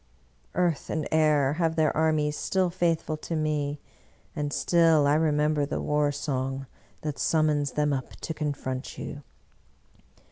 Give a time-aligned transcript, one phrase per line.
[0.55, 3.79] Earth and air have their armies still faithful to me,
[4.35, 6.65] and still I remember the war song
[7.01, 9.21] that summons them up to confront you!